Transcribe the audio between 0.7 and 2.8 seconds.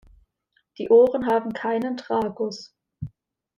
Die Ohren haben keinen Tragus.